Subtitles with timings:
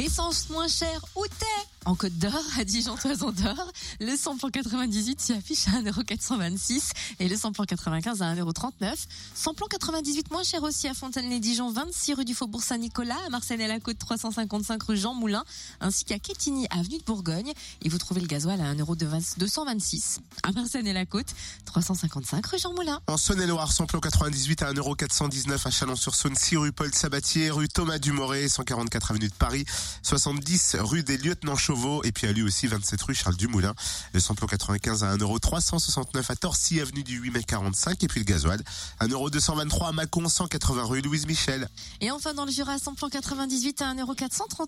[0.00, 1.44] Essence moins chère, où t'es
[1.84, 3.70] En Côte d'Or, à Dijon, Toison d'Or,
[4.00, 8.94] le samplon 98 s'y affiche à 1,426€ et le samplon 95 à 1,39€.
[9.34, 13.68] Samplon 98 moins cher aussi à Fontaine-les-Dijon, 26 rue du Faubourg Saint-Nicolas, à Marseille à
[13.68, 15.44] la Côte 355 rue Jean Moulin,
[15.82, 17.52] ainsi qu'à Quetigny, avenue de Bourgogne.
[17.82, 21.34] Et vous trouvez le gasoil à 1,226€ à Marseille et la Côte
[21.66, 23.00] 355 rue Jean Moulin.
[23.06, 28.48] En Saône-et-Loire, samplon 98 à 1,419€ à Chalon-sur-Saône, 6 rue Paul Sabatier, rue Thomas Dumoré,
[28.48, 29.66] 144 avenue de Paris,
[30.02, 33.74] 70 rue des Lieutenants Chauveau et puis à lui aussi 27 rue Charles Dumoulin.
[34.12, 38.24] Le samplon 95 à 1,369€ à Torcy, avenue du 8 mai 45 et puis le
[38.24, 38.60] gasoil
[39.00, 41.68] 1,223€ à Mâcon, 180 rue Louise Michel.
[42.00, 44.66] Et enfin dans le Jura, samplon 98 à 1,439€.